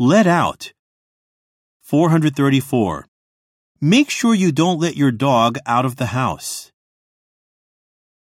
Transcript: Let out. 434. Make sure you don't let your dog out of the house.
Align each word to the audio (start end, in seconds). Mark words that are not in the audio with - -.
Let 0.00 0.28
out. 0.28 0.72
434. 1.82 3.08
Make 3.80 4.10
sure 4.10 4.32
you 4.32 4.52
don't 4.52 4.78
let 4.78 4.96
your 4.96 5.10
dog 5.10 5.58
out 5.66 5.84
of 5.84 5.96
the 5.96 6.06
house. 6.06 6.70